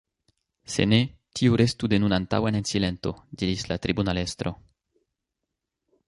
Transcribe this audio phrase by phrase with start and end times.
[0.75, 0.97] Se ne,
[1.39, 3.11] tiu restu de nun antaŭen en silento,
[3.41, 4.55] diris la tribunalestro.